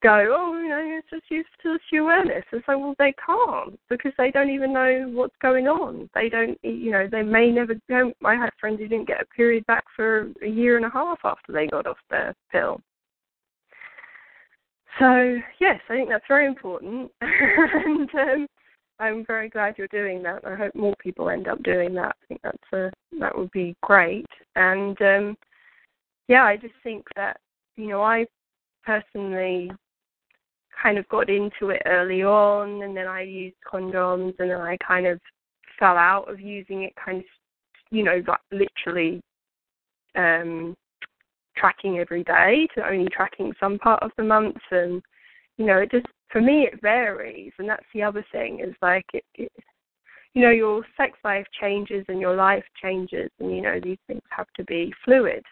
[0.03, 2.45] go, oh, you know, it's just fertility awareness.
[2.53, 6.11] And so, well, they can't because they don't even know what's going on.
[6.15, 8.13] They don't, you know, they may never go.
[8.25, 11.19] I had friends who didn't get a period back for a year and a half
[11.25, 12.81] after they got off their pill.
[14.99, 17.11] So, yes, I think that's very important.
[17.21, 18.47] and um,
[18.99, 20.45] I'm very glad you're doing that.
[20.47, 22.17] I hope more people end up doing that.
[22.23, 24.27] I think that's a, that would be great.
[24.57, 25.37] And um,
[26.29, 27.39] yeah, I just think that,
[27.77, 28.27] you know, I
[28.85, 29.71] personally
[30.83, 34.77] kind of got into it early on and then I used condoms and then I
[34.87, 35.19] kind of
[35.79, 37.25] fell out of using it kind of
[37.91, 38.41] you know like
[38.87, 39.21] literally
[40.15, 40.75] um
[41.57, 45.03] tracking every day to only tracking some part of the month and
[45.57, 49.07] you know it just for me it varies and that's the other thing is like
[49.13, 49.53] it, it
[50.35, 54.23] you know your sex life changes and your life changes and you know these things
[54.31, 55.45] have to be fluid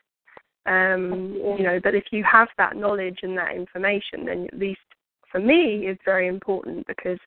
[0.67, 4.81] um you know but if you have that knowledge and that information then at least
[5.31, 7.19] for me is very important because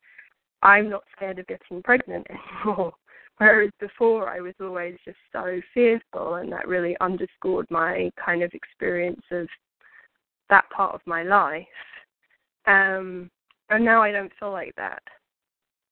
[0.61, 2.27] I'm not scared of getting pregnant
[2.65, 2.93] anymore.
[3.37, 8.53] Whereas before I was always just so fearful, and that really underscored my kind of
[8.53, 9.47] experience of
[10.49, 11.65] that part of my life.
[12.65, 13.29] Um,
[13.69, 15.01] and now I don't feel like that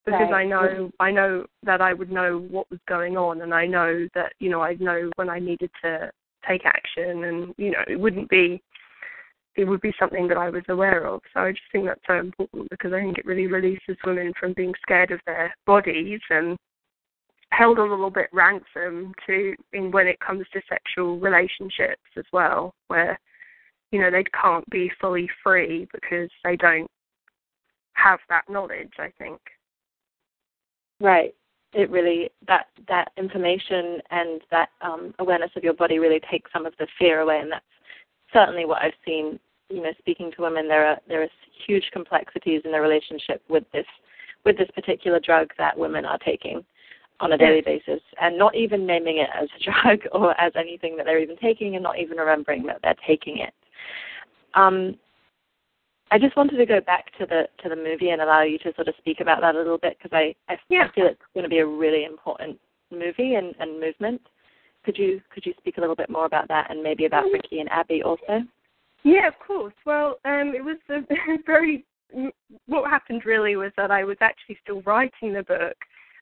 [0.05, 0.33] because right.
[0.33, 4.07] I know I know that I would know what was going on, and I know
[4.15, 6.11] that you know I know when I needed to
[6.47, 8.61] take action, and you know it wouldn't be
[9.55, 11.21] it would be something that I was aware of.
[11.33, 14.53] So I just think that's so important because I think it really releases women from
[14.53, 16.57] being scared of their bodies and
[17.55, 22.73] held a little bit ransom to in when it comes to sexual relationships as well,
[22.87, 23.19] where
[23.91, 26.89] you know they can't be fully free because they don't
[27.93, 28.93] have that knowledge.
[28.97, 29.39] I think.
[30.99, 31.33] Right.
[31.73, 36.65] It really that that information and that um, awareness of your body really takes some
[36.65, 37.65] of the fear away, and that's
[38.31, 39.39] certainly what I've seen,
[39.69, 41.29] you know, speaking to women, there are there are
[41.67, 43.85] huge complexities in their relationship with this
[44.45, 46.63] with this particular drug that women are taking
[47.23, 50.97] on a daily basis and not even naming it as a drug or as anything
[50.97, 53.53] that they're even taking and not even remembering that they're taking it.
[54.53, 54.95] Um,
[56.11, 58.73] I just wanted to go back to the to the movie and allow you to
[58.75, 60.91] sort of speak about that a little bit because I I, yeah.
[60.93, 62.59] Feel it's going to be a really important
[62.91, 64.21] movie and, and movement.
[64.85, 67.61] Could you could you speak a little bit more about that and maybe about Ricki
[67.61, 68.43] and Abby also?
[69.03, 69.73] Yeah, of course.
[69.85, 70.99] Well, um, it was a
[71.45, 71.85] very.
[72.67, 75.75] What happened really was that I was actually still writing the book,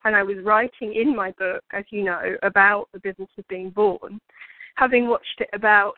[0.03, 3.69] and I was writing in my book, as you know, about the business of being
[3.69, 4.19] born,
[4.75, 5.97] having watched it about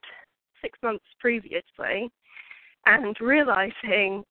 [0.61, 2.11] six months previously,
[2.85, 4.23] and realizing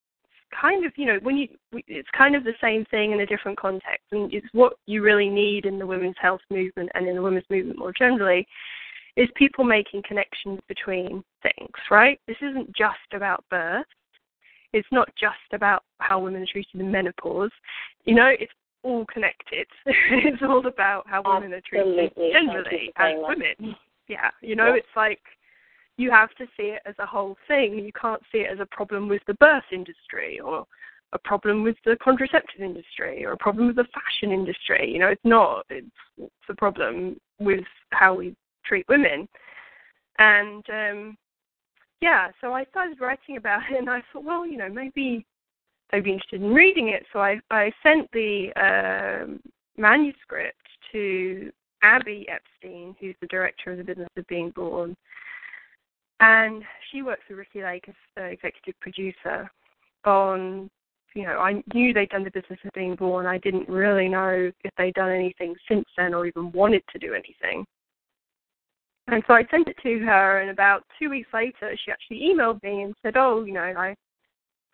[0.61, 3.59] kind of, you know, when you, it's kind of the same thing in a different
[3.59, 7.23] context, and it's what you really need in the women's health movement and in the
[7.23, 8.47] women's movement more generally,
[9.17, 12.19] is people making connections between things, right?
[12.27, 13.87] This isn't just about birth.
[14.73, 17.51] It's not just about how women are treated in menopause.
[18.05, 18.53] You know, it's
[18.83, 19.67] all connected.
[19.87, 23.77] it's all about how women are treated generally as women.
[24.09, 25.21] Yeah, you know, it's like
[25.97, 27.79] you have to see it as a whole thing.
[27.79, 30.67] You can't see it as a problem with the birth industry or
[31.13, 34.91] a problem with the contraceptive industry or a problem with the fashion industry.
[34.93, 35.67] You know, it's not.
[35.69, 35.87] It's,
[36.19, 39.29] it's a problem with how we treat women.
[40.19, 41.17] And um
[42.01, 45.25] yeah, so I started writing about it and I thought, well, you know, maybe
[45.93, 47.05] they'd be interested in reading it.
[47.13, 49.27] So I, I sent the uh,
[49.77, 50.57] manuscript
[50.93, 54.97] to Abby Epstein, who's the director of The Business of Being Born.
[56.21, 59.51] And she works with Ricki Lake as the executive producer
[60.05, 60.71] on,
[61.15, 63.27] you know, I knew they'd done The Business of Being Born.
[63.27, 67.13] I didn't really know if they'd done anything since then or even wanted to do
[67.13, 67.67] anything.
[69.09, 72.63] And so I sent it to her, and about two weeks later, she actually emailed
[72.63, 73.97] me and said, "Oh, you know, I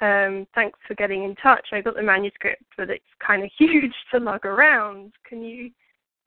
[0.01, 1.66] um, thanks for getting in touch.
[1.72, 5.12] I got the manuscript, but it's kind of huge to lug around.
[5.28, 5.70] Can you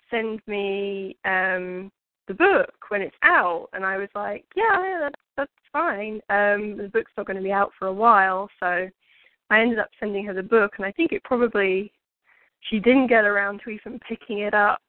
[0.09, 1.91] send me um,
[2.28, 6.15] the book when it's out?" And I was like, "Yeah, yeah that's that's fine.
[6.30, 8.88] Um, the book's not going to be out for a while, so
[9.49, 11.91] I ended up sending her the book, and I think it probably
[12.69, 14.80] she didn't get around to even picking it up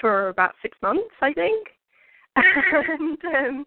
[0.00, 1.68] for about six months, I think.
[2.36, 3.66] and um,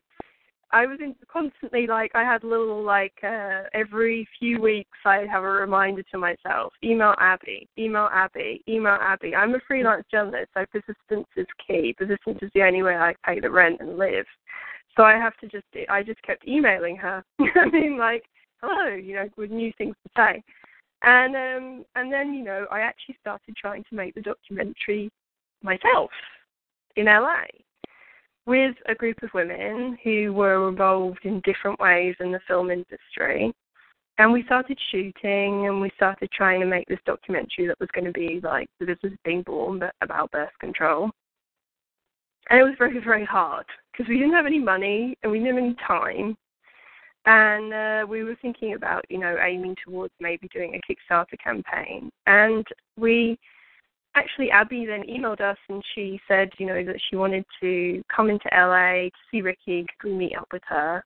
[0.73, 5.43] I was in, constantly like I had little like uh, every few weeks I'd have
[5.43, 9.35] a reminder to myself: email Abby, email Abby, email Abby.
[9.35, 11.93] I'm a freelance journalist, so persistence is key.
[11.97, 14.25] Persistence is the only way I pay the rent and live.
[14.95, 17.23] So I have to just I just kept emailing her.
[17.39, 18.23] I mean, like,
[18.61, 20.43] hello, you know, with new things to say.
[21.03, 25.11] And um and then you know I actually started trying to make the documentary
[25.63, 26.11] myself
[26.95, 27.43] in LA
[28.45, 33.53] with a group of women who were involved in different ways in the film industry.
[34.17, 38.05] And we started shooting and we started trying to make this documentary that was going
[38.05, 41.09] to be like the business being born, but about birth control.
[42.49, 45.55] And it was very, very hard because we didn't have any money and we didn't
[45.55, 46.37] have any time.
[47.25, 52.09] And uh, we were thinking about, you know, aiming towards maybe doing a Kickstarter campaign.
[52.25, 52.65] And
[52.97, 53.37] we
[54.15, 58.29] actually Abby then emailed us and she said, you know, that she wanted to come
[58.29, 59.85] into LA to see Ricki.
[59.99, 61.03] could we meet up with her?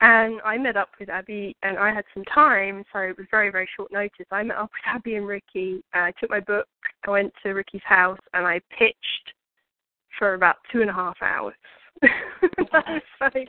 [0.00, 3.50] And I met up with Abby and I had some time, so it was very,
[3.50, 4.26] very short notice.
[4.30, 5.82] I met up with Abby and Ricki.
[5.94, 6.66] Uh, I took my book,
[7.06, 9.32] I went to Ricki's house and I pitched
[10.18, 11.54] for about two and a half hours.
[12.02, 13.48] I was like,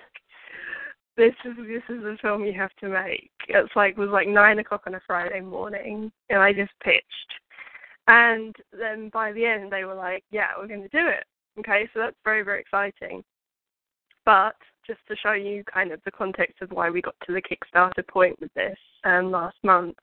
[1.17, 3.29] this is this is a film you have to make.
[3.49, 7.03] It's like it was like nine o'clock on a Friday morning and I just pitched
[8.09, 11.23] and then by the end, they were like, yeah, we're going to do it.
[11.59, 13.23] Okay, so that's very, very exciting.
[14.25, 14.55] But
[14.87, 18.05] just to show you kind of the context of why we got to the Kickstarter
[18.07, 19.95] point with this um, last month,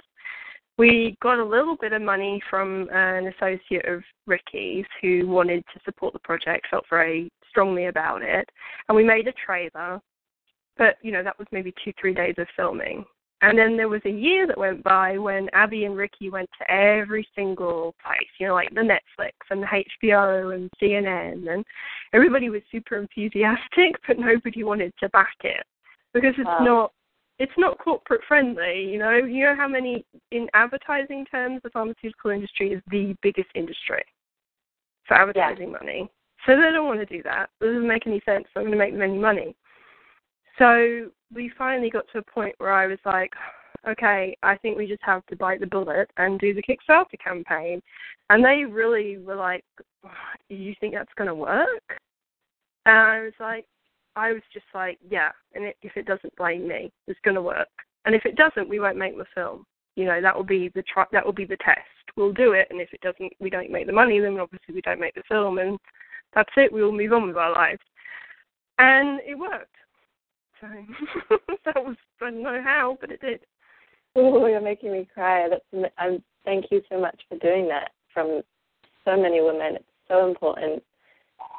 [0.79, 5.81] we got a little bit of money from an associate of Ricki's who wanted to
[5.85, 8.49] support the project, felt very strongly about it,
[8.89, 10.01] and we made a trailer.
[10.79, 13.05] But you know that was maybe two, three days of filming,
[13.43, 16.71] and then there was a year that went by when Abby and Ricki went to
[16.71, 21.65] every single place, you know, like the Netflix and the HBO and CNN, and
[22.15, 25.65] everybody was super enthusiastic, but nobody wanted to back it
[26.15, 26.65] because it's wow.
[26.65, 26.93] not
[27.39, 28.89] it's not corporate friendly.
[28.91, 33.51] You know, you know how many in advertising terms the pharmaceutical industry is the biggest
[33.55, 34.03] industry
[35.07, 35.79] for advertising yeah.
[35.79, 36.11] money.
[36.47, 37.51] So they don't want to do that.
[37.61, 38.45] It doesn't make any sense.
[38.55, 39.55] They're going to make them any money.
[40.59, 43.33] So we finally got to a point where I was like,
[43.89, 47.81] okay, I think we just have to bite the bullet and do the Kickstarter campaign.
[48.31, 49.65] And they really were like,
[50.49, 52.01] you think that's going to work?
[52.87, 53.67] And I was like,
[54.17, 55.31] I was just like, yeah.
[55.55, 56.91] And it, if it doesn't, blame me.
[57.07, 57.69] It's going to work.
[58.05, 59.65] And if it doesn't, we won't make the film.
[59.97, 61.81] You know, that will be the that will be the test.
[62.17, 64.21] We'll do it, and if it doesn't, we don't make the money.
[64.21, 65.79] Then obviously we don't make the film, and
[66.35, 66.71] that's it.
[66.73, 67.81] We will move on with our lives.
[68.79, 69.75] And it worked.
[70.61, 70.67] So
[71.65, 73.41] that was I don't know how, but it did.
[74.15, 75.49] Oh, you're making me cry.
[75.49, 78.43] That's um, thank you so much for doing that from
[79.05, 79.77] so many women.
[79.77, 80.83] It's so important.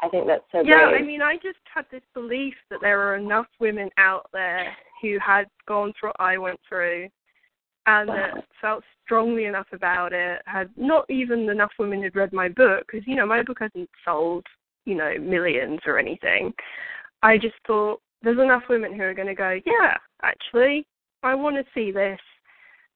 [0.02, 1.02] I think that's so yeah, brave.
[1.02, 5.18] I mean, I just had this belief that there are enough women out there who
[5.24, 7.10] had gone through what I went through
[7.88, 10.41] and that felt strongly enough about it.
[10.45, 13.89] Had not even enough women had read my book because you know my book hasn't
[14.06, 14.45] sold
[14.86, 16.54] you know millions or anything.
[17.24, 20.86] I just thought there's enough women who are going to go, yeah, actually,
[21.24, 22.20] I want to see this.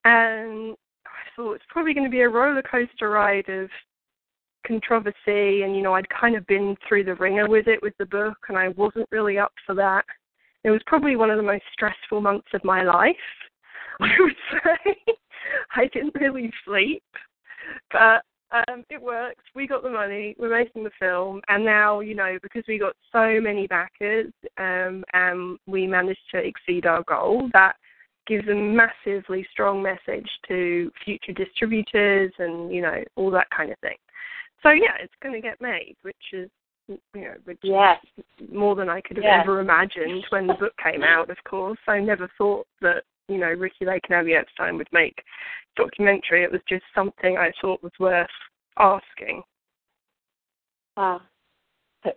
[0.04, 3.70] And I thought it's probably going to be a roller coaster ride of
[4.66, 5.64] controversy.
[5.64, 8.38] And, you know, I'd kind of been through the ringer with it with the book,
[8.50, 10.06] and I wasn't really up for that.
[10.64, 13.16] It was probably one of the most stressful months of my life,
[14.00, 14.96] I would say.
[15.76, 17.04] I didn't really sleep.
[17.92, 19.44] But um, it works.
[19.56, 20.36] We got the money.
[20.38, 25.04] We're making the film, and now you know because we got so many backers, um,
[25.14, 27.50] and we managed to exceed our goal.
[27.54, 27.76] That
[28.28, 33.80] gives a massively strong message to future distributors, and you know all that kind of
[33.80, 33.98] thing.
[34.64, 36.50] So yeah, it's going to get made, which is
[36.88, 38.00] you know, which Yes.
[38.18, 39.42] is more than I could have Yes.
[39.44, 41.30] ever imagined when the book came out.
[41.30, 45.24] Of course, I never thought that you know Ricki Lake and Abby Epstein would make
[45.76, 46.44] documentary.
[46.44, 48.28] It was just something I thought was worth
[48.78, 49.44] asking.
[50.98, 51.22] Wow.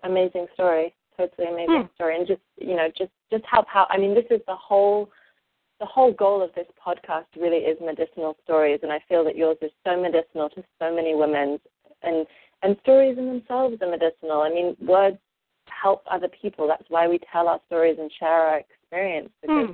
[0.03, 0.95] Amazing story.
[1.17, 1.95] Totally amazing Hmm.
[1.95, 2.17] story.
[2.17, 5.11] And just you know, just just how how I mean, this is the whole
[5.81, 9.57] the whole goal of this podcast really is medicinal stories and I feel that yours
[9.61, 11.59] is so medicinal to so many women
[12.03, 12.27] and
[12.62, 14.41] and stories in themselves are medicinal.
[14.43, 15.19] I mean, words
[15.69, 16.67] help other people.
[16.67, 19.73] That's why we tell our stories and share our experience because Hmm.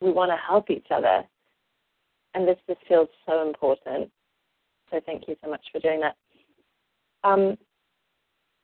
[0.00, 1.22] We want to help each other.
[2.34, 4.10] And this just feels so important.
[4.90, 6.16] So thank you so much for doing that.
[7.22, 7.56] Um,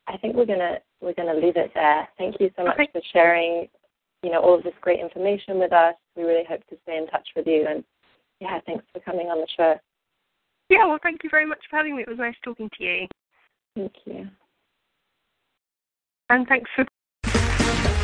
[0.08, 2.08] I think we're gonna we're gonna leave it there.
[2.16, 2.88] Thank you so much Okay.
[2.92, 3.68] for sharing,
[4.22, 5.94] you know, all of this great information with us.
[6.16, 7.84] We really hope to stay in touch with you and
[8.40, 9.74] yeah, thanks for coming on the show.
[10.68, 12.02] Yeah, well, thank you very much for having me.
[12.02, 13.06] It was nice talking to you,
[13.74, 14.28] Thank you.
[16.28, 16.84] and thanks for